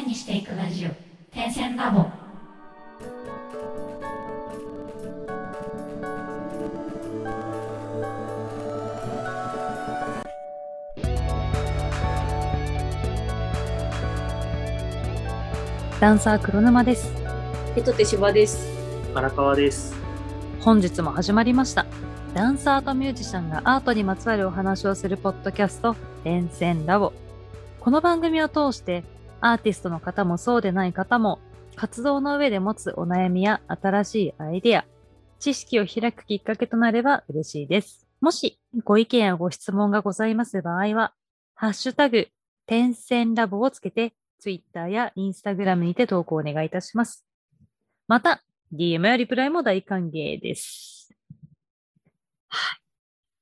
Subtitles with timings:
[0.00, 0.90] 線にしていくラジオ
[1.30, 2.06] 点線ラボ
[16.00, 17.12] ダンサー黒沼です。
[17.76, 18.70] えとてしばです。
[19.14, 19.94] 荒川です。
[20.60, 21.84] 本日も始まりました。
[22.32, 25.94] ダンサーとミュージシャンがアートにまつわるお話をするポッドキャスト、
[26.24, 27.12] 連線ラボ。
[27.80, 29.04] この番組を通して、
[29.40, 31.38] アーティストの方もそうでない方も、
[31.76, 34.84] 活動の上で持つお悩みや新しいアイデア、
[35.38, 38.06] 知識を開くきっかけとなれば嬉しいです。
[38.20, 41.14] もし、ご意見やご質問がございます場合は、
[41.54, 42.28] ハッシュタグ、
[42.66, 47.26] 点線ラボをつけて、Twitter や Instagram にて投稿お願いいたします。
[48.08, 48.42] また、
[48.74, 51.14] DM やリプライも大歓迎です。
[52.48, 52.80] はい。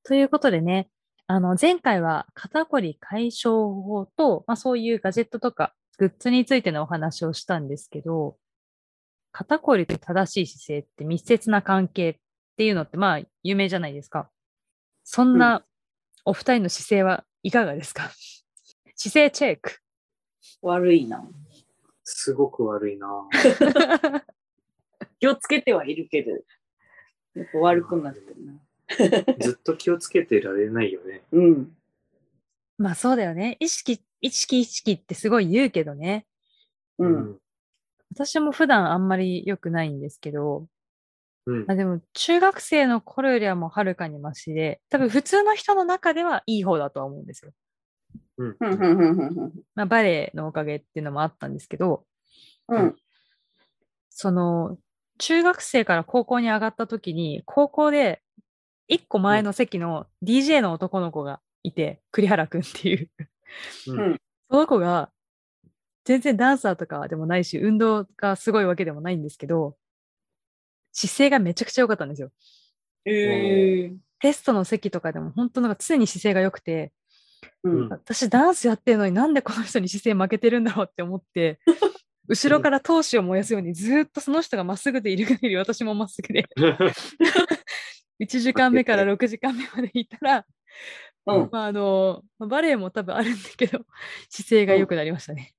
[0.04, 0.88] ということでね、
[1.26, 8.36] あの、前回は肩こり解消法と、まあそういうガジェットとかグッズについてのお話をしたんですけど、
[9.32, 12.16] 肩こりと正しい姿勢って密接な関係っ
[12.56, 14.30] ていうのってまあ有名じゃないですか。
[15.04, 15.64] そんな
[16.24, 18.10] お二人の姿勢はいかがですか？
[18.96, 19.78] 姿勢チェック。
[20.62, 21.22] 悪いな。
[22.04, 23.08] すごく悪いな。
[25.20, 28.54] 気をつけてはいるけど、やっぱ悪くなってるな。
[29.40, 31.22] ずっと気をつけてられないよね。
[31.32, 31.76] うん。
[32.78, 33.56] まあそうだよね。
[33.60, 36.26] 意識、意識、意識ってすごい言うけどね。
[36.98, 37.38] うん。
[38.12, 40.66] 私も普段あんまり良くないんですけど、
[41.46, 41.66] うん。
[41.66, 47.52] まあ、でも中学生の頃よりはもうはるかにマシで、多分普通の人の中ではいい方だとは思うんですよ。
[48.38, 48.56] うん。
[48.58, 52.04] ふんふんふんふんふんまあ、バレエのおかげっていうのもあったんですけど、
[52.68, 52.96] うん。
[54.10, 54.78] その
[55.18, 58.22] 中学生から高校に上がった時に、高校で
[58.86, 63.10] 一個前の席の DJ の男の子がいて、栗原くんっていう。
[63.88, 64.20] うんうん
[64.50, 65.10] その子が
[66.04, 69.76] 全然ダンサーとかでもないし、運動がすごいわけでもないんですけど、
[70.92, 72.30] 姿勢がめちゃくちゃ良かったんですよ。
[73.04, 73.96] えー。
[74.20, 76.92] テストの席とかでも本当なんか常に姿勢が良くて、
[77.62, 77.88] うん。
[77.90, 81.60] 私ダンスやってるのになんでこの人に姿勢負けてるんだろうって思って、
[82.26, 86.46] 後ろから闘志を燃やすようにずーっとその人がまっすぐでいる限り私もまっすぐで、
[88.18, 90.46] 1時間目から6時間目までいたら、
[91.34, 91.48] うん。
[91.50, 93.84] まあ、あの、まあバレエも多分あるんだけど、
[94.28, 95.54] 姿勢が良くなりましたね。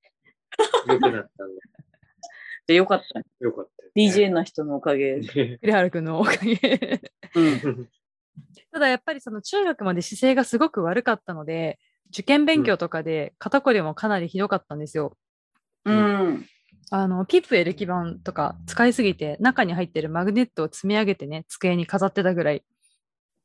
[0.88, 1.62] よくなったんだ。
[2.66, 3.20] で、よかった。
[3.44, 5.20] よかったよ、DJ な人のおかげ。
[5.20, 7.00] 栗原くんのおかげ。
[7.34, 7.88] うん。
[8.72, 11.78] ただやっぱりその中学まで姿勢がすごく悪かったので、
[12.10, 15.16] 受験勉強とかで肩こりもかなりひどかったんですよ。
[15.84, 16.46] うん。
[16.92, 22.64] あの、ピップエレキ板とか使いすぎて、中に入ってるマグネットを積み上げてね、机に飾ってたぐらい。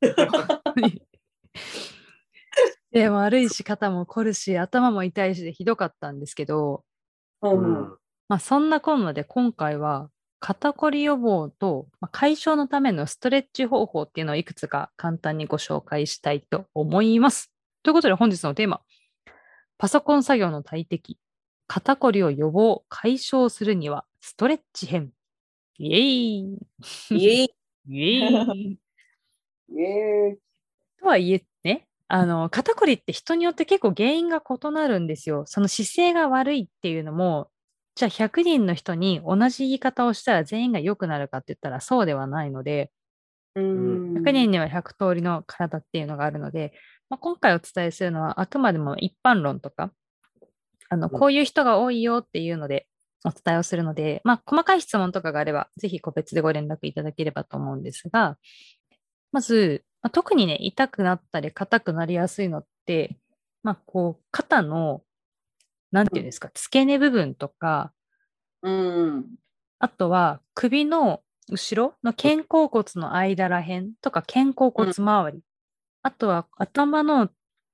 [2.95, 6.85] で、悪いし、肩も凝るし、頭も痛いしでひどかったんですけど、
[7.41, 7.50] う。
[7.50, 7.97] うんん。
[8.29, 17.51] まあそんなこんなで今回は、肩こり予防と、まあ、解消のためのストレッチ方法っていうのをいくつか簡単にご紹介したいと思います。
[17.84, 18.79] ということで本日のテーマ、
[19.78, 21.17] パソコン作業の大敵、
[21.67, 25.11] 肩こりを予防、解消するにはストレッチ編。
[25.79, 26.59] イエーイ
[27.09, 27.50] イエイ。
[27.89, 28.79] イエーイ
[29.67, 30.38] イエイ。
[30.97, 31.45] とはいえね、
[32.07, 35.43] あの、肩こりって人によって結構原因が異なるんですよ。
[35.47, 37.49] その姿勢が悪いっていうのも、
[37.95, 42.91] じゃあ100人の人に同じ言い方をしたら全員が良くなるかって言ったらそうではないので、
[43.55, 44.13] うん。
[44.16, 46.73] 100人には100通りの体っていうのがあるので、
[47.09, 49.91] まあ、今回お伝えするのはあくまでも一般論とか、
[50.89, 52.87] あの、うんこういう人が多いよっていうので
[53.25, 58.37] お伝えをするので、まあ、細かい質問とかがあれば、ぜひ個別でご連絡いただければと思うんですが、
[59.31, 63.17] まず、まあ、特にね、痛くなったり硬くなりやすいのって、
[63.63, 65.01] まあ、こう、肩の、
[65.91, 67.91] なんていうんですか、付け根部分とか、
[68.61, 69.25] うん。
[69.79, 75.39] あとは首の後ろの肩甲骨の間らへんとか肩甲骨周り。
[76.03, 77.29] あとは頭の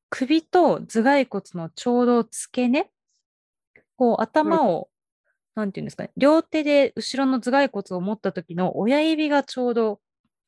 [0.09, 2.89] 首と頭蓋骨のちょうど付け根。
[3.97, 4.87] こう頭を、
[5.53, 9.99] なんていうんですかね、両手で後ろの頭蓋骨を持った時の親指がちょうど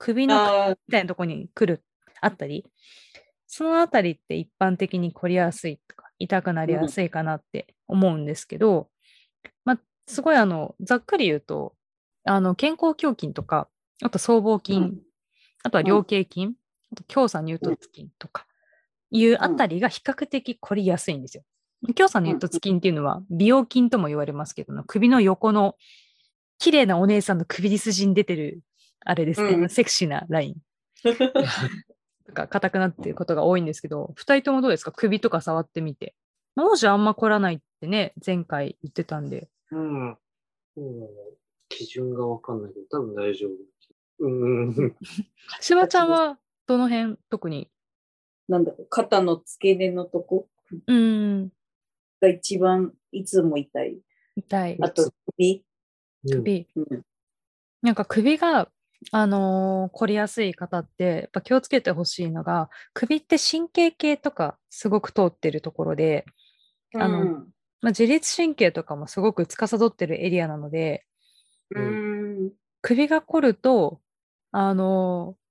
[0.04, 1.82] 首のあみたいなところに来る、
[2.20, 2.66] あったり、
[3.48, 8.90] そのあたりって一般的に凝りやすいとか、痛くなりやすいかなって思うんですけど、
[9.64, 11.74] まあ、すごいあの、ざっくり言うと、
[12.26, 13.70] あの、肩甲胸筋とか、
[14.02, 15.00] あと僧帽筋、うん。
[15.64, 16.48] あとは両頸筋、
[16.92, 18.46] あと強鎖乳突筋とか、
[19.10, 21.44] いうあたりが比較的凝りやすいんですよ。
[21.96, 25.76] 強鎖乳突筋っていうのは美容筋とも言われますけど、首の横の
[26.58, 28.62] 綺麗なお姉さんの首筋に出てる、
[29.06, 30.56] あれですね、うんセクシーなライン
[32.26, 34.92] とか硬くなっていることが多いんですけど、二人ともどうですか？
[34.92, 36.16] 首とか触ってみて。
[36.56, 39.50] 王子あんま凝らないってね、前回言ってたんで。
[39.72, 40.12] うん。
[40.12, 40.18] うん
[41.70, 43.52] 基準がわかんないけど、多分大丈夫。
[44.20, 44.96] うんうん。
[45.60, 47.18] しばちゃんはどの辺？
[47.30, 47.70] 特に
[48.48, 50.48] なんだろう、肩の付け根のとこ？
[50.88, 51.50] うん、
[52.22, 54.00] が一番いつも痛い。
[54.36, 54.78] 痛い。
[54.82, 55.66] あと首？
[56.30, 56.68] 首。
[56.76, 57.02] うん、
[57.82, 58.70] なんか首が、
[59.12, 66.26] あのー凝りやすい方って、やっぱ気をつけてほしいのが、首って神経系とかすごく通ってるところで、
[66.96, 67.32] あのうん
[67.82, 71.06] まあ、自律神経とかもすごく司ってるエリアなので、
[71.76, 72.52] うん。
[72.82, 74.00] 首が凝ると、
[74.52, 75.44] あのー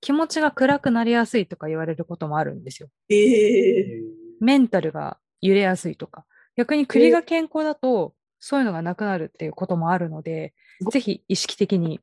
[0.00, 2.88] 気持ちが暗くなりやすいとか言われることもあるんですよ。
[3.08, 4.02] ええ
[4.40, 6.24] メンタルが揺れやすいとか。
[6.56, 10.54] 逆に首が健康だと、そういうのがなくなるっていうこともあるので、
[10.92, 12.00] ぜひ意識的に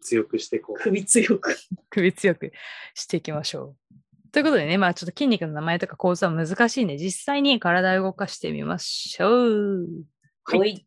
[0.00, 0.80] 強くしていこう。
[0.80, 1.56] 首強く。
[1.90, 2.52] 首強く
[2.94, 4.30] していきましょう。
[4.32, 9.86] ということでね、まあちょっと筋肉の名前とか構造は難しいんで、実際に体を動かしてみましょう。
[10.44, 10.86] はいはい。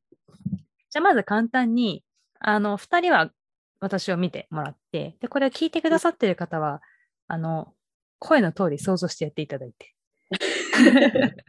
[0.90, 2.04] じゃあまず簡単に、
[2.40, 3.32] あの、二人は
[3.80, 6.82] 私を見てもらって、で、これを聞いてくださってる方は、
[7.28, 7.74] あの、
[8.20, 9.96] 声の通り想像してやっていただいて。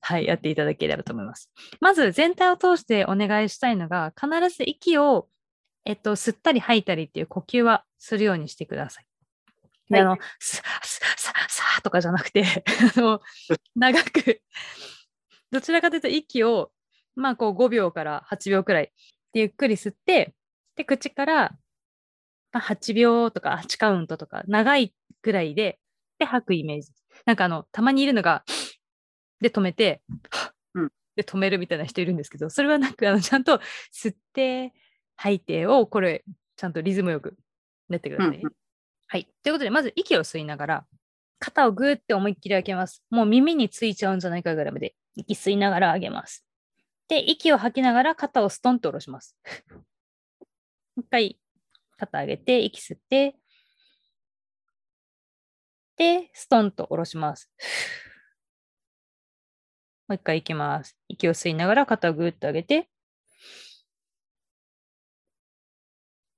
[0.00, 1.50] はい、やっていただければと思います。
[1.80, 5.28] まず全体を通してお願いしたいのが、必ず息を、
[5.88, 9.06] えっと、吸ったり吐いたりっていう呼吸はするようにしてください。
[9.88, 12.44] ではいあの、スッスッサッサーとかじゃなくて、
[12.94, 13.22] あの、
[13.74, 14.42] 長く、
[15.50, 16.72] どちらかというと息を、
[17.16, 18.92] まあこう5秒から8秒くらい
[19.32, 20.34] でゆっくり吸って、
[20.76, 21.56] で、口から、
[22.52, 25.80] まあ、8秒とか8カウントとか長いくらいで、
[26.18, 26.92] で、吐くイメージ。
[27.24, 28.44] なんかあの、たまにいるのが、
[29.40, 30.02] で止めて、
[30.74, 33.58] うんで止めるみたいな人いるんですけど、それはなく、あの、ちゃんと
[33.90, 34.74] 吸って、
[35.18, 36.24] 吐いてを、これ、
[36.56, 37.36] ちゃんとリズムよく
[37.90, 38.38] やってくださいね。
[38.38, 38.52] うんうん
[39.10, 39.26] はい。
[39.42, 40.86] ということで、まず息を吸いながら、
[41.38, 43.02] 肩をぐーって思いっきり開けます。
[43.08, 46.44] もう耳についちゃうんじゃないかぐらいまで、息吸いながら上げます。
[47.08, 49.34] で、息を吐きながら肩をストンと下ろします。
[49.70, 49.78] も
[50.98, 51.40] う一回、
[51.96, 53.34] 肩上げて、息吸って、
[55.96, 57.50] で、ストンと下ろします。
[60.06, 60.98] もう一回行きます。
[61.08, 62.90] 息を吸いながら肩をぐーっと上げて、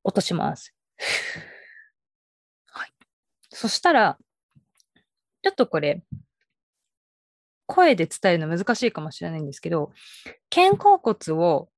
[0.04, 0.74] 落とします。
[2.66, 2.92] はい。
[3.50, 4.18] そしたら、
[5.42, 6.02] ちょっとこれ、
[7.66, 9.92] 声で伝えるの難しいかもしれないんですけど、
[10.50, 11.68] 肩甲骨を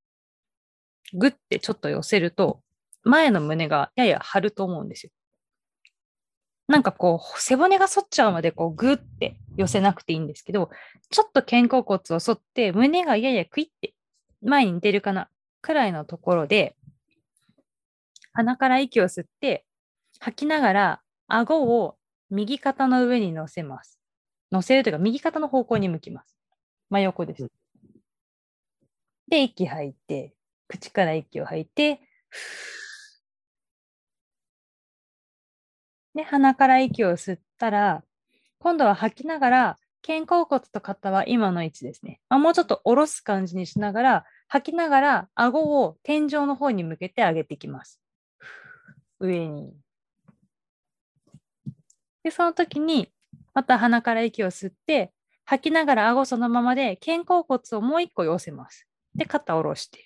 [1.13, 2.63] ぐってちょっと寄せると、
[3.05, 5.13] 前の胸がやや張ると思うんですよ。
[6.69, 10.71] なんかこう、背骨が反っちゃうまでこうぐって寄せなくていいんですけど、
[11.11, 13.95] ちょっと肩甲骨を反って、胸がややクイって
[14.43, 15.29] 前に出るかな
[15.61, 16.77] くらいのところで、
[18.33, 19.65] 鼻から息を吸って、
[20.21, 21.97] 吐きながら顎を
[22.31, 23.99] 右肩の上に乗せます。
[24.51, 26.37] 乗せるというか、右肩の方向に向きます。
[26.91, 27.49] 真横です。
[29.29, 30.35] で、息吐いて、
[30.69, 32.01] 口から息を吐いて、
[36.15, 38.05] で、鼻から息を吸ったら、
[38.59, 42.21] 今度は吐きながら、肩甲骨と肩は今の位置ですね。
[42.29, 48.02] まあ、もうちょっと下ろす感じにしながら、吐きながら、顎を天井の方に向けて上げていきます。
[49.23, 49.73] 上に。
[52.25, 53.09] で、その時に、
[53.55, 55.13] また鼻から息を吸って、
[55.45, 58.87] 吐きながら顎そのままで、肩甲骨をもう一個寄せます。
[59.15, 60.05] で、肩を下ろして。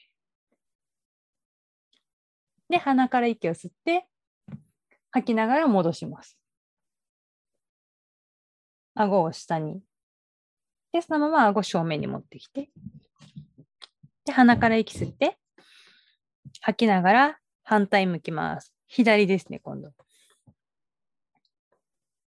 [2.68, 4.06] で、鼻から息を吸って、
[5.10, 6.38] 吐きながら戻します。
[8.94, 9.82] 顎を下に。
[10.92, 12.70] で、そのまま顎正面に持ってきて。
[14.24, 15.38] で、鼻から息吸って、
[16.60, 18.75] 吐きながら反対向きます。
[18.88, 19.92] 左ですね、今度。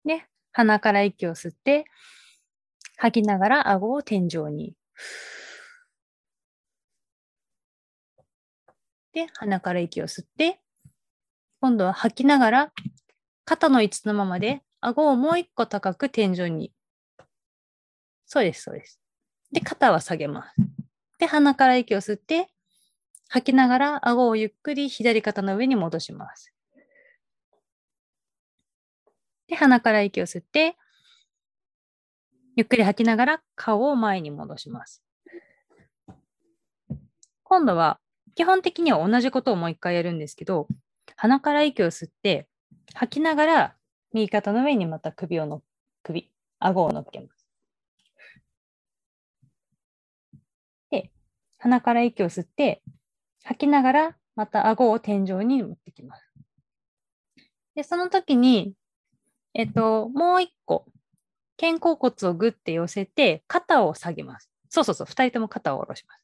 [0.05, 1.85] で、鼻から息を吸って、
[2.97, 4.75] 吐きながら顎を天井に。
[9.13, 10.59] で、鼻から息を吸って、
[11.61, 12.73] 今度は吐きながら、
[13.45, 16.71] 肩の位置のままで、顎をもう一個高く天井に。
[18.25, 18.99] そうです、そうです。
[19.51, 20.55] で、肩は下げます。
[21.17, 22.49] で、鼻から息を吸って、
[23.29, 26.53] 吐きながら顎をゆっくり左肩の上に戻します。
[29.47, 30.77] で、鼻から息を吸って、
[32.55, 35.03] ゆっくり吐きながら顔を前に戻します。
[37.43, 37.99] 今度は、
[38.35, 40.67] 基本的には同じことをもう一回やるんですけど、
[41.15, 42.47] 鼻から息を吸って、
[42.93, 43.75] 吐きながら
[44.13, 45.61] 右肩の上にまた首をの、
[46.03, 47.47] 首、顎を乗っけます。
[50.91, 51.11] で、
[51.57, 52.81] 鼻から息を吸って、
[53.47, 56.23] 吐きながらまた顎を天井に持ってきます。
[57.75, 58.73] で、その時に、
[59.53, 60.85] えっと、もう一個、
[61.57, 64.49] 肩甲骨をグッて寄せて、肩を下げます。
[64.69, 66.21] そうそうそう、二人とも肩を下ろします。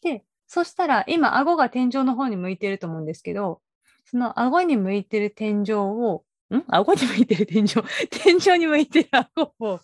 [0.00, 3.60] で、そしたら、今、顎が天井の方に向いてると思うんですけど、
[4.04, 6.62] その顎に向いてる天井を、ん？
[6.68, 7.68] 顎に向いてる天井、
[8.10, 9.80] 天井に向いてる顎を、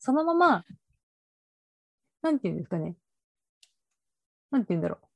[0.00, 0.64] そのまま、
[2.22, 2.96] なんて言うんですかね。
[4.50, 5.06] なんて言うんだろう。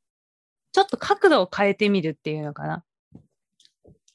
[0.73, 2.85] ちょっと角度を変えてみるっていうのかな。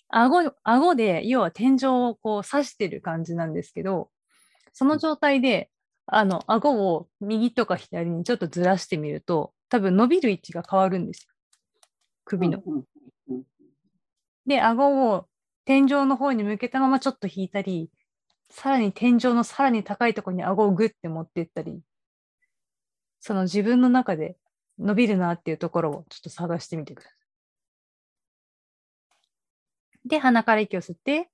[0.09, 4.09] 顎、顎で、要は天井をこう刺してる感じなんですけど、
[4.73, 5.69] その状態で、
[6.05, 11.33] あの、顎を右とか左にちょっとずらしてみると、多分伸びる位置が変わるんですよ。
[12.25, 12.61] 首の。
[14.45, 15.27] で、顎を
[15.65, 17.91] 天井の方に向けたままちょっと引いたり、
[18.49, 21.81] さらに天井のさらに高いところに顎をグッて持っていったり、
[23.19, 24.37] その自分の中で
[24.79, 27.19] 伸びるなっていうところをちょっと探してみてください。
[30.05, 31.29] で、鼻から息を吸って、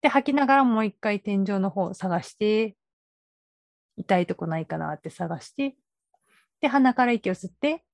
[0.00, 2.76] で、吐きながらもう一回天井の方を探して、
[3.96, 5.76] 痛いとこないかなって探して、
[6.60, 7.84] で、鼻から息を吸って、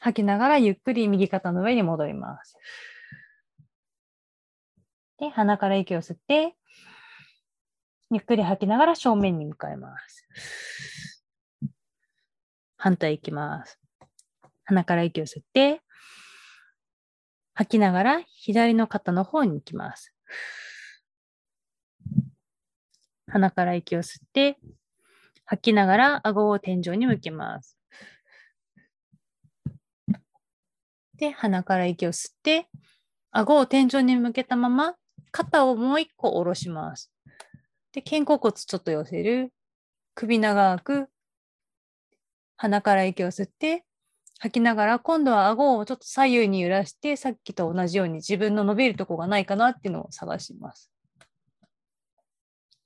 [0.00, 2.56] 吐きながらゆっくり右肩の上に戻ります。
[5.18, 6.56] で、鼻から息を吸って、
[8.10, 10.26] ゆっくり吐きながら正面に向かいます。
[12.76, 13.78] 反対行きます。
[14.68, 15.80] 鼻から息を吸って、
[17.54, 20.12] 吐きながら左の肩の方に行きます。
[23.28, 24.58] 鼻から息を吸って、
[25.46, 27.78] 吐きながら顎を天井に向けます。
[31.16, 32.68] で、鼻から息を吸って、
[33.30, 34.96] 顎を天井に向けたまま、
[35.30, 37.10] 肩をもう一個下ろします。
[37.92, 39.50] で、肩甲骨ちょっと寄せる。
[40.14, 41.08] 首長く。
[42.58, 43.86] 鼻から息を吸って、
[44.38, 50.92] 吐きながら、今度は顎をちょっと左右に揺らして、さっきと同じように自分の伸びるとこがないかなっていうのを探します。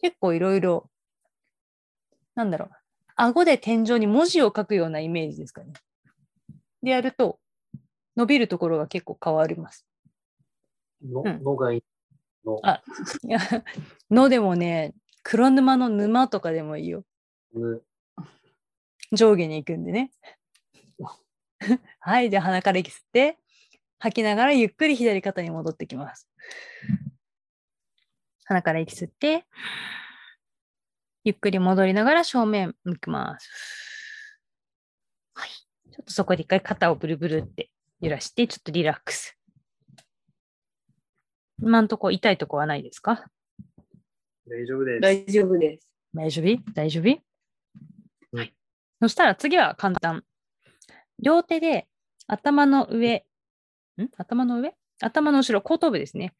[0.00, 0.90] 結構いろいろ、
[2.34, 2.70] なんだろう。
[3.16, 5.74] 顎で天井に文字を書くようなイメージですかね。
[6.82, 7.38] でやると、
[8.16, 9.86] 伸びるところが結構変わります。
[11.04, 11.84] の、うんのがいい。
[12.44, 12.82] の、あ
[13.24, 13.38] いや
[14.10, 17.04] のでもね、黒沼の沼とかでもいいよ。
[17.54, 17.82] ぬ、
[19.12, 20.10] 上下に行くんでね。
[22.00, 23.38] はい、じゃあ鼻から息吸って、
[23.98, 26.28] 吐きながらゆっくり左肩に戻ってきます。
[28.44, 29.46] 鼻から息吸って、
[31.24, 33.48] ゆっくり戻りながら正面向きます。
[35.34, 35.50] はい。
[35.50, 39.38] ちょっとそこで一回肩をブルブルって揺らして、ちょっとリラックス。
[41.60, 43.30] 今んとこ痛いとこはないですか？
[44.48, 45.00] 大丈夫です。
[45.00, 45.88] 大丈夫です。
[46.12, 46.72] 大丈夫？
[46.74, 47.22] 大丈夫？
[48.32, 48.54] うんはい。
[49.00, 50.24] そしたら次は簡単。
[51.22, 51.86] 両手で
[52.26, 53.24] 頭の上、
[53.98, 54.08] ん？
[54.16, 54.74] 頭の上？
[55.00, 56.34] 頭の後ろ、後頭部ですね。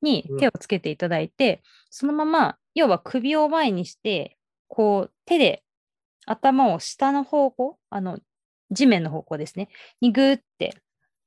[0.00, 4.36] にうん手をつけていただいて、そのまま、要は首を前にして、
[4.68, 5.62] こう手で
[6.26, 8.18] 頭を下の方向、あの、
[8.70, 9.68] 地面の方向ですね。
[10.00, 10.74] にぐーって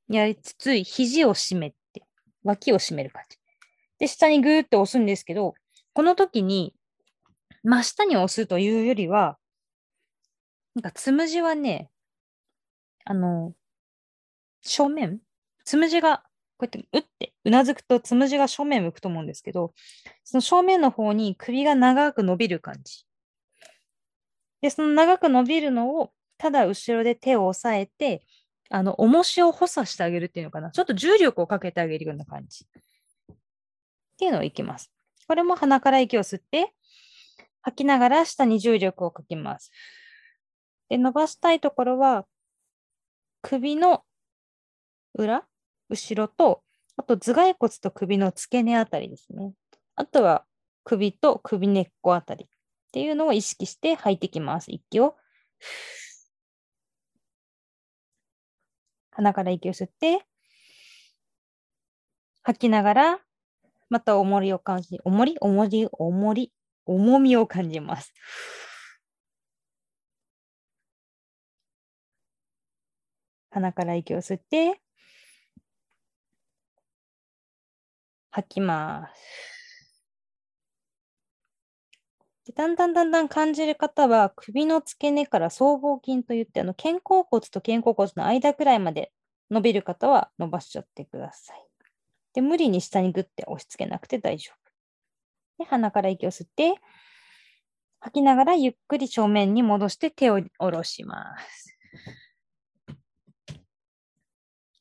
[0.09, 2.03] やりつつ、肘を締めて、
[2.43, 3.37] 脇を締める感じ。
[3.99, 5.55] で、下にぐーって押すんですけど、
[5.93, 6.73] この時に、
[7.63, 9.37] 真下に押すというよりは、
[10.75, 11.89] なんかつむじはね、
[13.11, 13.53] あの、
[14.61, 15.19] 正面
[15.65, 16.19] つむじが、
[16.57, 19.73] こうやってうってうなずくとつむじが正面向くと思うんですけど、
[20.23, 23.05] その正面の方に首が長く伸びる感じ。
[24.61, 28.25] で、その長く伸びるのを、ただ後ろで手を押さえて、
[28.69, 30.71] あの、重しを補佐してあげるっていうのかな。
[30.71, 32.65] ちょっと重力をかけてあげるような感じ。
[33.33, 33.35] っ
[34.17, 34.89] ていうのをいきます。
[35.27, 36.73] これも鼻から息を吸って、
[37.61, 39.69] 吐きながら下に重力をかけます。
[40.89, 42.25] で、伸ばしたいところは、
[43.41, 44.03] 首の
[45.13, 45.43] 裏、
[45.89, 46.63] 後ろと、
[46.97, 49.53] あと頭蓋骨と首の付け根あたりですね。
[49.95, 50.45] あとは
[50.83, 52.47] 首と首根っこあたりっ
[52.91, 54.71] ていうのを意識して吐いてきます。
[54.71, 55.15] 息を。
[59.11, 60.25] 鼻から息を吸って、
[62.43, 63.19] 吐きながら、
[63.89, 66.51] また重りを感じ、重り、重り、重り、
[66.85, 68.13] 重みを感じます。
[73.51, 74.81] 鼻から息を吸って、
[78.31, 80.01] 吐きます。
[82.45, 89.11] でだんだんだんだん感じる方は、首の付け根から僧帽筋といって、あの肩甲骨と肩甲骨の間くらいまで
[89.51, 91.65] 伸びる方は伸ばしちゃってください。
[92.33, 94.53] で、無理に下にグッて押し付けなくて大丈
[95.57, 95.63] 夫。
[95.63, 96.75] で、鼻から息を吸って、
[97.99, 101.77] 吐きながらゆっくり正面に戻して手を下ろします。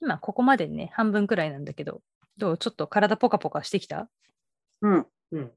[0.02, 2.00] 今、ここまでね、半分くらいなんだけど、
[2.38, 2.58] どう？
[2.58, 4.08] ちょっと体ポカポカしてきた？
[4.82, 5.06] うん。
[5.32, 5.52] うん。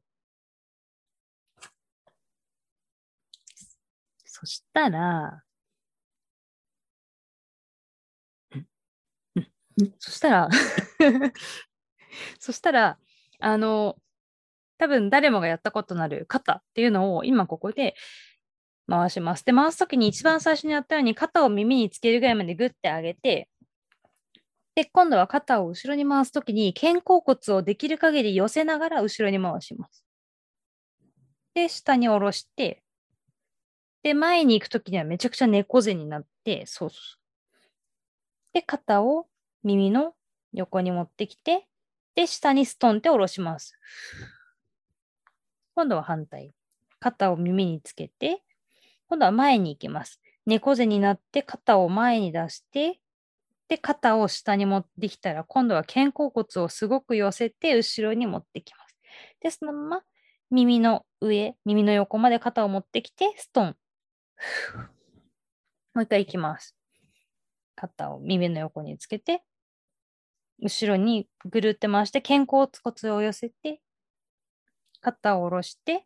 [4.25, 5.43] そしたら、
[9.99, 10.49] そしたら、
[12.39, 12.99] そしたら、
[13.39, 13.97] あの、
[14.79, 17.95] 多分誰もがやったことのある肩っていうのを今ここで
[18.89, 19.45] 回します。
[19.45, 23.49] で、回すときに一番最初にやったように肩を耳につけるぐらいまでグッて上げて、
[24.75, 30.03] で、今度は肩を後ろに回すときに肩甲骨をできる限り寄せながら後ろに回します。
[31.53, 32.83] で、下に下ろして、
[34.01, 36.99] で、前に行くときにはめちゃくちゃ猫背になって、そうそう。
[38.53, 39.27] で、肩を
[39.63, 40.13] 耳の
[40.51, 41.67] 横に持ってきて、
[42.15, 43.77] で、下にストンって下ろします。
[45.75, 46.53] 今度は反対。
[46.99, 48.41] 肩を耳につけて、
[49.07, 50.19] 今度は前に行きます。
[50.45, 52.99] 猫背になって肩を前に出して、
[53.73, 58.95] で、肩を下に持ってきたら、今度は肩甲骨をすごく寄せて、後ろに持ってきます。
[59.41, 60.01] で、そのまま
[60.51, 63.75] 耳の上、耳の横まで肩を持ってきて、ストン。
[65.95, 66.75] もう一回行きます。
[67.73, 69.43] 肩を耳の横につけて、
[70.61, 73.81] 後ろにぐるって回して、肩甲骨を寄せて、
[75.01, 76.05] 肩を下ろして、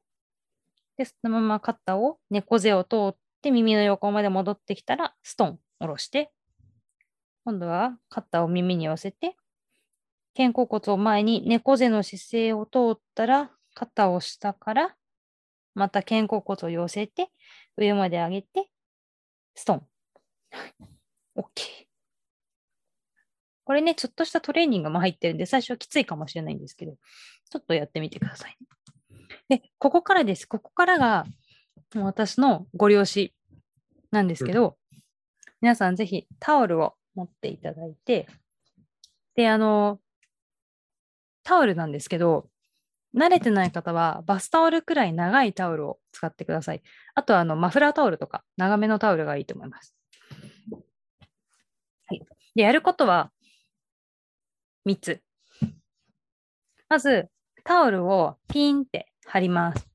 [0.96, 6.32] で、そのまま肩を猫背を通って耳の横まで戻ってきたら、ストン、下ろして、
[7.48, 9.38] 今度は肩を耳に寄せて、
[10.36, 14.98] 肩甲骨を前に猫背の姿勢を通ったら、肩を下から、
[15.74, 17.30] また肩甲骨を寄せて、
[17.78, 18.70] 上まで上げて、
[19.56, 19.88] ストン。
[21.38, 21.46] OK。
[23.64, 26.98] これね、ちょっとしたトレーニングも入ってるんで、最初はきついかもしれないんですけど、
[27.50, 28.58] ちょっとやってみてください。
[29.48, 30.46] で、ここからです。
[30.48, 31.24] ここからが、
[31.96, 33.30] 私のご了承
[34.12, 34.78] なんですけど、
[35.62, 38.28] 皆さんぜひタオルを持っていただいて、
[39.36, 40.00] で、あの、
[41.44, 42.50] タオルなんですけど、
[43.16, 46.84] 慣れてない方はバスタオルくらい長いタオルを使ってください。
[47.16, 49.96] あとはあのマフラータオルとか長めのタオルがいいと思います。
[52.06, 52.22] はい。
[52.54, 53.32] で、やることは
[54.86, 55.22] 3つ。
[56.90, 57.30] まず、
[57.64, 59.88] タオルをピンって貼ります。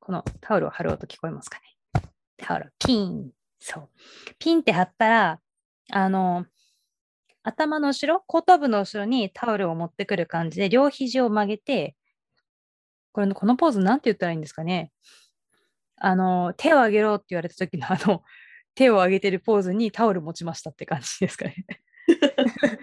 [0.00, 2.02] このタオルを貼る音聞こえますかね
[2.38, 3.30] タオル、ピン。
[3.60, 3.88] そう。
[4.38, 5.40] ピンって貼ったら、
[5.90, 6.46] あの、
[7.42, 11.96] 頭の後ろ、後頭部の後ろにタオルを持ってくる感じで、両肘を曲げて、
[13.12, 14.92] これの、このポーズなんて言ったらいいんですかね
[15.96, 18.22] あの、手を上げろって言われた時のあの、
[18.74, 21.66] 手を上げてるポーズにタオル持ちましたって感じですかね。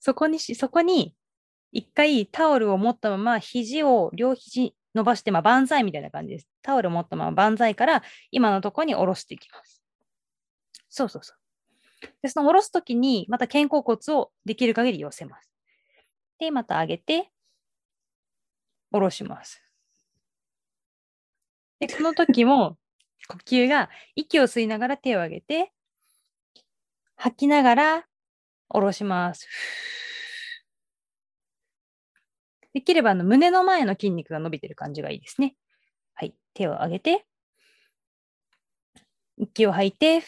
[0.00, 1.14] そこにし、そこに、
[1.70, 6.48] 一回タオルを持ったまま、肘を両肘伸ばして、まあ、万歳みたいな感じです。
[6.62, 9.82] タオルを持ったまま万歳から、今のところに下ろしていきます。
[10.88, 11.47] そうそうそう。
[12.22, 15.50] で、その下ろすときに、また肩甲骨をできる限り寄せます。
[16.38, 17.30] で、また上げて、
[18.90, 19.62] 下ろします。
[21.80, 22.76] で、この時も、
[23.28, 25.72] 呼吸が、息を吸いながら手を上げて、
[27.16, 28.06] 吐きながら
[28.68, 29.48] 下ろします。
[32.74, 35.56] できればあの胸の前の筋肉が伸びてる感じがいいですね。
[36.14, 36.34] はい。
[36.54, 37.26] 手を上げて、
[39.36, 40.22] 息を吐いて、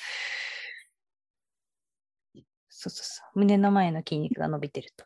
[2.82, 3.38] そうそうそう。
[3.40, 5.04] 胸の前の筋肉が伸びてると。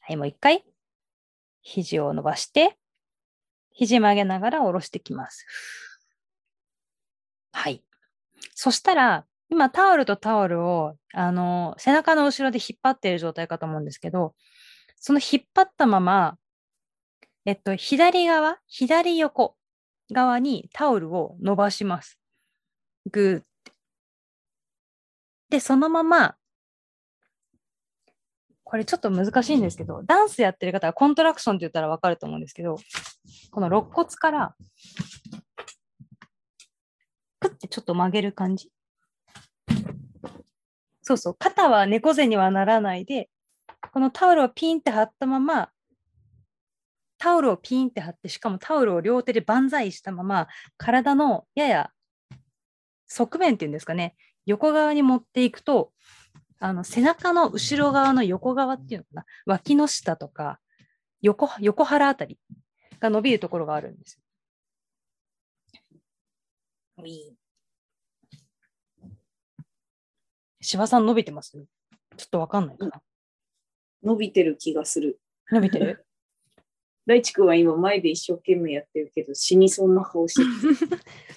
[0.00, 0.64] はい、もう一回。
[1.62, 2.76] 肘を伸ばして、
[3.70, 5.46] 肘曲げながら下ろしてきます。
[7.52, 7.84] はい。
[8.56, 14.34] そしたら、今タオルとタオルを、あの、背中の後ろで引っ張っている状態かと思うんですけど、
[14.96, 16.36] その引っ張ったまま、
[17.44, 19.54] えっと、左側、左横
[20.10, 22.18] 側にタオルを伸ばします。
[23.12, 23.72] ぐーって。
[25.48, 26.34] で、そのまま、
[28.68, 32.76] これちょっと難しいんですけど、ダンスやってる方はコントラクションって言ったらわかると思うんですけど、
[33.52, 34.56] この肋骨から、
[37.38, 38.72] くってちょっと曲げる感じ。
[41.00, 43.30] そうそう、肩は猫背にはならないで、
[43.92, 45.70] このタオルをピンって貼ったまま、
[47.18, 51.90] タオルをピンって貼って、しかもタオルを両手で万歳したまま、体のやや
[53.06, 55.92] 側面っていうんですかね、横側に持っていくと、
[56.58, 60.58] あの背中の後ろ側の横側っていうのかな、脇の下とか
[61.20, 62.38] 横、横腹あたり
[63.00, 64.22] が伸びるところがあるんですよ。
[70.86, 71.52] さん伸びてます？
[72.16, 73.02] ちょっとわかんないかな。
[74.02, 75.20] 伸びてる気がする。
[75.50, 76.06] 伸びてる？
[77.06, 80.88] 大地君は今前で一生懸命やってるけど死にそうな顔してる。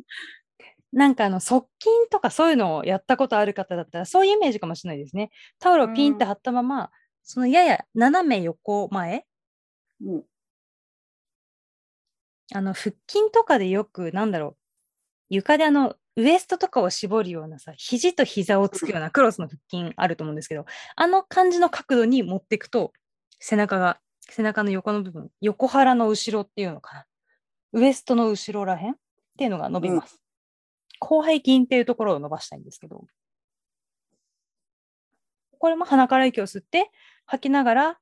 [0.92, 5.30] なんかあの側筋とかそういうのをやったことある方だったらそういうイメージかもしれないですね。
[5.58, 6.90] タオルをピンって貼ったまま、
[7.22, 9.24] そのやや斜め横前？
[10.04, 10.22] うん
[12.52, 14.56] あの腹筋とかでよくなんだろう
[15.30, 22.92] 床であの、ウエストとかを絞るようなさ、肘と膝をつくようなクロスの腹筋あると思うんですけど、あの感じの角度に持っていくと、
[23.38, 27.06] 背中が、背中の横の部分、横腹の後ろっていうのかな。
[27.72, 28.96] ウエストの後ろらへんっ
[29.38, 30.20] ていうのが伸びます。
[31.00, 33.04] 広背筋っていうところを伸ばしたいんですけど、
[35.58, 36.90] これも鼻から息を吸って、
[37.26, 37.98] 吐きながら、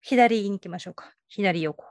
[0.00, 1.12] 左に行きましょうか。
[1.28, 1.84] 左横。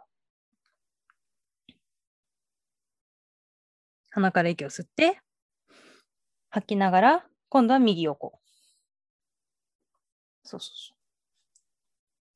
[4.12, 5.20] 鼻から息を吸って、
[6.50, 8.40] 吐きながら、今度は右横。
[10.44, 10.98] そうそうそう。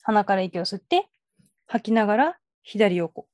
[0.04, 1.08] 鼻から息を吸って、
[1.68, 3.28] 吐きながら、左横。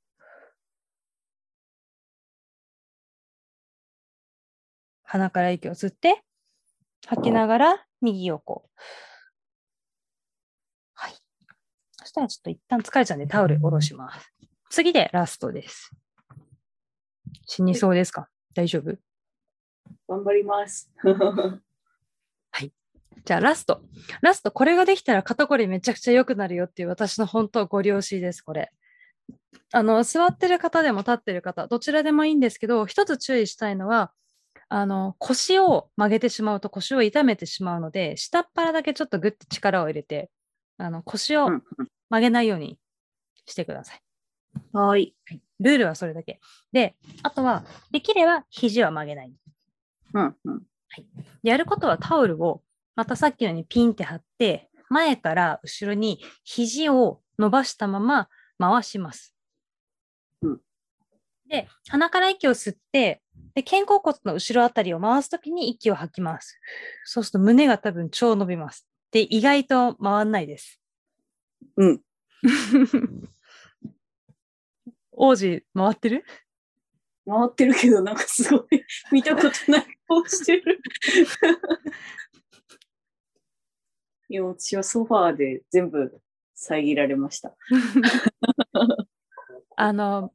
[5.12, 6.22] 鼻から息を吸って、
[7.08, 8.70] 吐きながら、右横。
[10.94, 11.14] はい。
[11.98, 14.32] そしたらちょっと一旦疲れちゃうんでタオル下ろします。
[14.70, 15.90] 次でラストです。
[17.48, 18.30] 死にそうですか？
[18.54, 18.96] 大丈夫？
[20.08, 20.92] 頑張ります。
[23.26, 23.82] じゃあラスト。
[24.22, 28.72] ラスト、これができたら肩こりめちゃくちゃ良くなるよっていう私の本当ご了承です、これ。
[29.74, 34.14] あの、座ってる方でも立ってる方、どちらでもいいんですけど、一つ注意したいのは、
[34.70, 40.30] あの、腰を曲げてしまうと腰を痛めてしまうので、下っ腹だけちょっとグッて力を入れて、
[40.78, 41.64] あの、腰をうん
[42.10, 42.80] 曲げないように
[43.46, 44.02] してください。
[44.74, 45.14] はい。
[45.60, 46.40] ルールはそれだけ。
[46.72, 49.34] で、あとは、できれば肘は曲げない。
[50.14, 50.64] うんうん。
[51.44, 52.62] やることはタオルを
[52.96, 58.28] またさっきのようにピンって貼って、前から後ろに肘を伸ばしたまま
[58.58, 59.36] 回します。
[61.50, 63.22] うんで、鼻から息を吸って、
[63.56, 66.60] で肩甲骨の後ろあたりを回すときに息を吐きます。
[67.06, 68.88] そうすると胸が多分超伸びます。
[69.12, 70.80] で、意外と回んないです。
[71.78, 72.02] うん。
[75.12, 76.24] 王子、回ってる？
[77.26, 80.80] 回ってるけど、なんかすごい 見たことない顔してる。
[84.30, 86.22] いや、私はソファーで全部
[86.54, 87.56] 遮られました。
[89.76, 90.34] あの、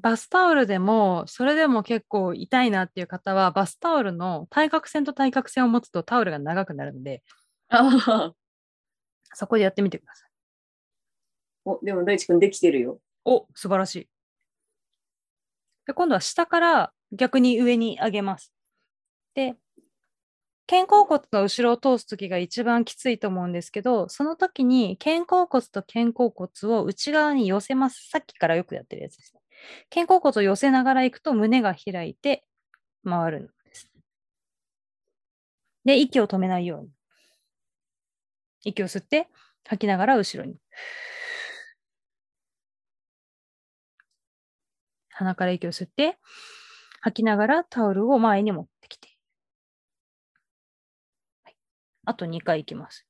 [0.00, 7.22] バスタオルでも、それでも結構痛いなっていう方は、バスタオルの対角線と対角線を持つとタオルが長くなるので。
[9.34, 10.30] そこでやってみてください。
[11.64, 13.00] お、でも大地君できてるよ。
[13.24, 14.08] お、素晴らしい。
[15.86, 18.52] で今度は下から逆に上に上げます。
[19.34, 19.56] で、
[20.66, 28.08] 肩甲骨の後ろを通すときが一番きついと思うんですけど、その時に肩甲骨と肩甲骨を内側に寄せます。
[28.08, 29.39] さっきからよくやってるやつですね。
[29.90, 32.44] 肩甲骨を寄せながら行くと胸が開いて
[33.04, 33.90] 回るんです。
[35.84, 36.90] で、息を止めないように。
[38.64, 39.28] 息を吸って
[39.66, 40.56] 吐きながら後ろに。
[45.10, 46.18] 鼻から息を吸って、
[47.02, 49.08] 吐きながらタオルを前に持ってきて。
[51.44, 51.56] はい、
[52.06, 53.06] あと2回いきます。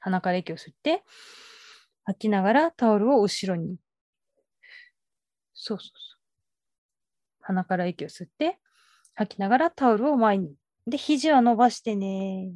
[0.00, 1.02] 鼻から息を吸って、
[2.04, 3.76] 吐きながらタオルを後ろに。
[5.68, 6.18] そうそうそう。
[7.42, 8.58] 鼻から息を吸って、
[9.14, 10.54] 吐きながらタオルを前に。
[10.86, 12.50] で、肘は伸ばしてね。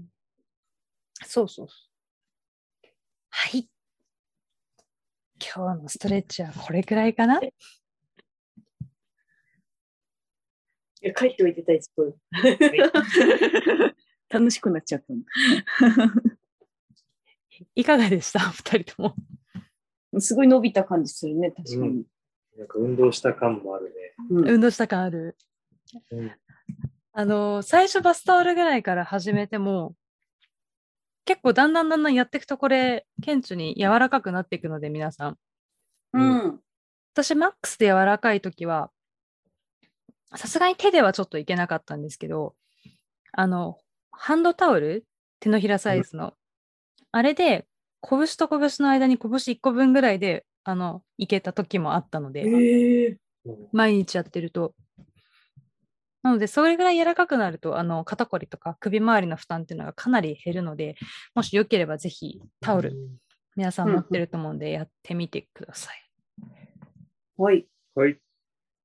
[1.27, 2.88] そうそうそう。
[3.29, 3.68] はい。
[5.55, 7.53] 今日のストレッチはこれくらいかない
[11.03, 12.14] や、帰っておいてたい、すごい。
[14.31, 15.12] 楽しくなっちゃった
[17.75, 18.40] いかがでした？
[18.40, 19.14] 二人とも。
[20.14, 20.20] の。
[20.20, 22.07] すごい伸びた感じするね、確かに。
[22.56, 23.92] なんか運動した感もあるね。
[24.30, 25.36] うん運動した感ある。
[26.10, 26.32] うん
[27.14, 29.94] あの、最初バスタオルぐらいから始めても、
[31.26, 35.38] 結構だんだんだんだんやっていくとこれ、顕著に柔らかくなっていくので、皆さん。
[36.14, 36.60] うん。
[37.12, 38.90] 私、マックスで柔らかいときは、
[40.34, 42.54] さすがに手ではちょっといけなかったんですけど、
[43.32, 43.78] あの、
[44.10, 45.04] ハンドタオル
[45.40, 46.32] 手のひらサイズの。
[47.10, 47.66] あれで、
[48.00, 53.18] 拳と拳の間に拳1個分ぐらいで、あの、いけた時もあったので、ええうん
[53.72, 54.72] 毎日やってると。
[56.22, 60.94] なので、それぐらい柔らかくなると、あの、肩こりとか首周りの負担っていうのがかなり減るので、
[61.35, 62.94] もしよければぜひタオル、
[63.57, 66.11] 皆さん持ってると思うんで、やってみてください。
[67.37, 67.66] はい。
[67.96, 68.16] はい。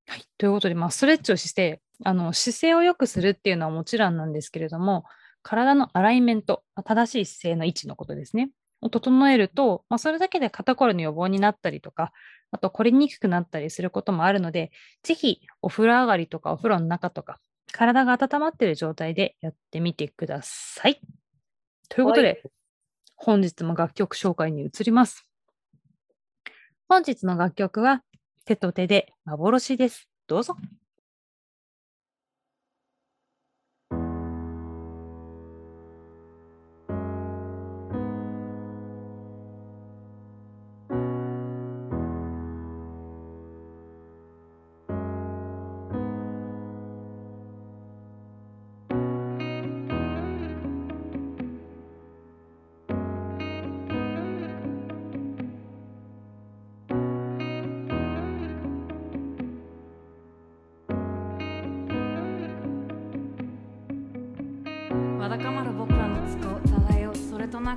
[0.08, 0.24] はい。
[0.40, 5.04] ということで、まあ、ストレッチをして、あの、姿勢を良くするっていうのはもちろんなんですけれども、
[5.44, 8.50] 体のアライメント、まあ正しい姿勢の位置のことですね。
[8.82, 12.12] を整えると、まあ、それだけで肩こりの予防になったりとか、
[12.52, 14.72] あと、凝りにくくなったりすることもあるので、
[15.04, 17.40] ぜひ、お風呂上がりとか、お風呂の中とか、
[17.74, 21.02] 体が温まっている状態でやってみてください。
[21.90, 22.50] ということで、は
[23.16, 25.28] 本日も楽曲紹介に移ります。
[26.88, 28.04] 本日の楽曲は、
[28.46, 30.08] 手と手で幻です。
[30.28, 30.56] どうぞ。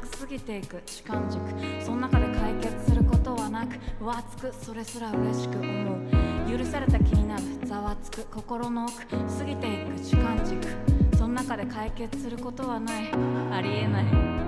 [0.01, 1.41] く過ぎていく主観軸。
[1.85, 6.59] その中で解決することはなく分つくそれすら嬉しく思う。
[6.59, 11.17] 許された気になるざわつく心の奥過ぎていく主観軸。
[11.17, 13.13] その中で解決することはない。
[13.53, 14.40] ありえない。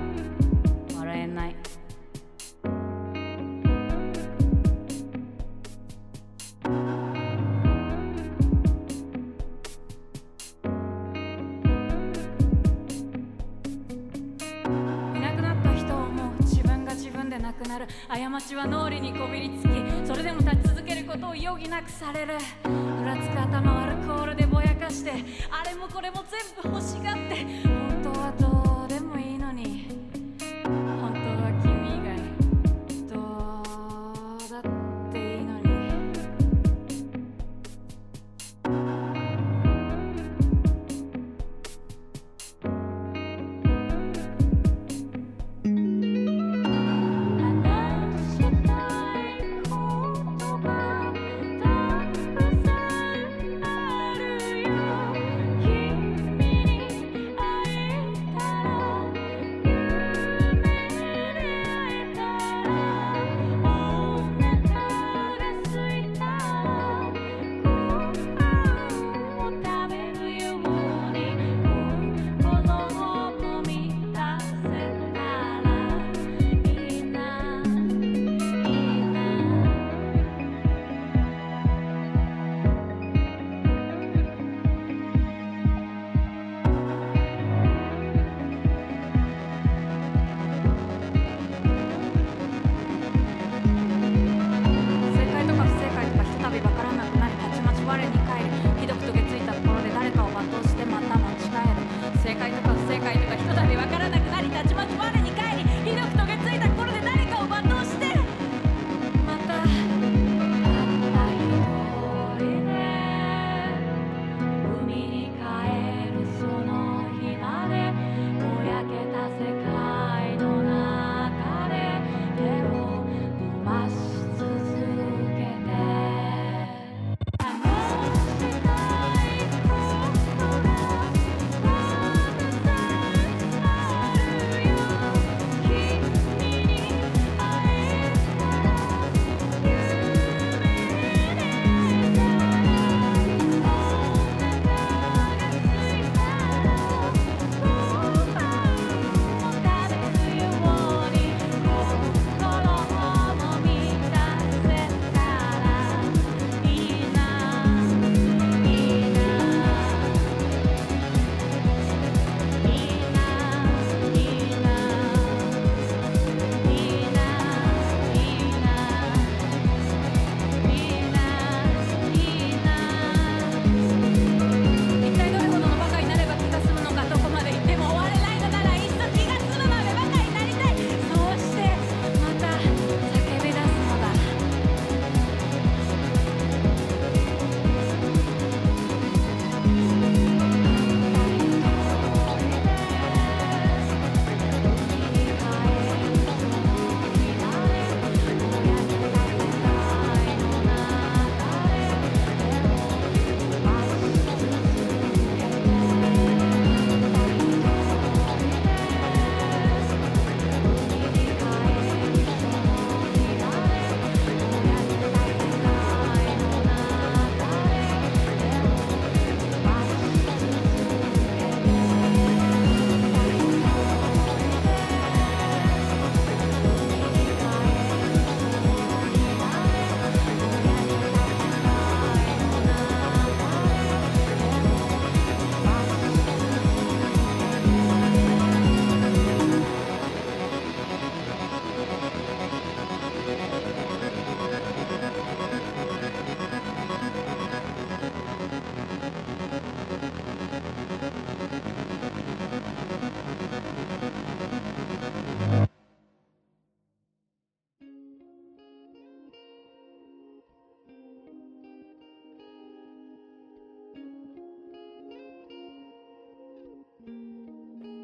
[18.13, 19.69] 過ちは脳裏にこびりつき
[20.07, 22.35] それでも立ち続けることを余儀なくされる。
[23.03, 25.13] ふらつく頭をアルコールでぼやかして
[25.51, 27.72] あれもこれも全部欲しがって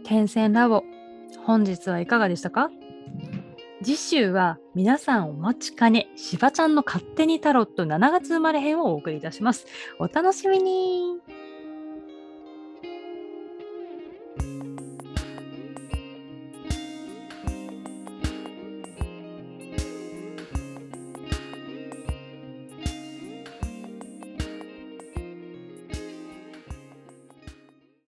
[0.08, 0.84] 点線ラボ
[1.44, 2.70] 本日はいかがでしたか？
[3.82, 9.66] 次週は皆さんお待ちかねしばちゃんの勝手にタロット7月生まれ編をお送りいたします。
[9.98, 11.07] お楽しみに。